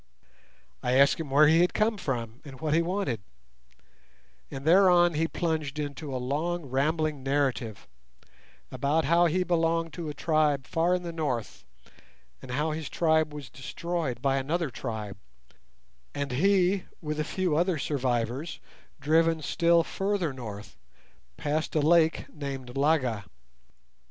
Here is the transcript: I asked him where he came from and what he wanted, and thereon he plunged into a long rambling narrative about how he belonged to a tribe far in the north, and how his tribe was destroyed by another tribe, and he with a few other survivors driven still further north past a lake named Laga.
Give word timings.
I 0.81 0.93
asked 0.93 1.19
him 1.19 1.29
where 1.29 1.47
he 1.47 1.67
came 1.67 1.95
from 1.97 2.41
and 2.43 2.59
what 2.59 2.73
he 2.73 2.81
wanted, 2.81 3.21
and 4.49 4.65
thereon 4.65 5.13
he 5.13 5.27
plunged 5.27 5.77
into 5.77 6.11
a 6.11 6.17
long 6.17 6.65
rambling 6.65 7.21
narrative 7.21 7.87
about 8.71 9.05
how 9.05 9.27
he 9.27 9.43
belonged 9.43 9.93
to 9.93 10.09
a 10.09 10.15
tribe 10.15 10.65
far 10.65 10.95
in 10.95 11.03
the 11.03 11.11
north, 11.11 11.63
and 12.41 12.49
how 12.49 12.71
his 12.71 12.89
tribe 12.89 13.31
was 13.31 13.51
destroyed 13.51 14.23
by 14.23 14.37
another 14.37 14.71
tribe, 14.71 15.17
and 16.15 16.31
he 16.31 16.85
with 16.99 17.19
a 17.19 17.23
few 17.23 17.55
other 17.55 17.77
survivors 17.77 18.59
driven 18.99 19.39
still 19.43 19.83
further 19.83 20.33
north 20.33 20.77
past 21.37 21.75
a 21.75 21.79
lake 21.79 22.25
named 22.33 22.69
Laga. 22.73 23.25